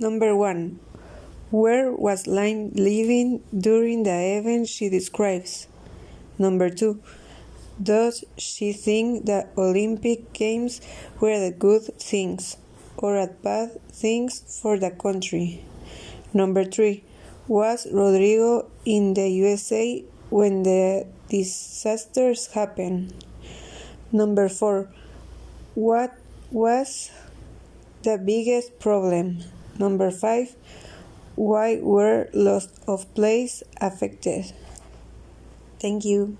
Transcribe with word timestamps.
Number 0.00 0.36
1. 0.36 0.78
Where 1.50 1.90
was 1.90 2.28
Line 2.28 2.70
living 2.76 3.42
during 3.50 4.04
the 4.04 4.38
event 4.38 4.68
she 4.68 4.88
describes? 4.88 5.66
Number 6.38 6.70
2. 6.70 7.02
Does 7.82 8.22
she 8.36 8.72
think 8.72 9.26
the 9.26 9.48
Olympic 9.58 10.32
Games 10.32 10.80
were 11.18 11.40
the 11.40 11.50
good 11.50 11.82
things 11.98 12.56
or 12.96 13.18
a 13.18 13.26
bad 13.26 13.82
things 13.90 14.38
for 14.62 14.78
the 14.78 14.92
country? 14.92 15.64
Number 16.32 16.64
3. 16.64 17.02
Was 17.48 17.88
Rodrigo 17.90 18.70
in 18.84 19.14
the 19.14 19.28
USA 19.28 20.04
when 20.30 20.62
the 20.62 21.08
disasters 21.28 22.46
happened? 22.54 23.14
Number 24.12 24.48
4. 24.48 24.88
What 25.74 26.14
was 26.52 27.10
the 28.04 28.16
biggest 28.16 28.78
problem? 28.78 29.42
Number 29.78 30.10
5. 30.10 30.56
Why 31.36 31.78
were 31.80 32.28
loss 32.32 32.68
of 32.86 33.12
place 33.14 33.62
affected? 33.80 34.52
Thank 35.80 36.04
you. 36.04 36.36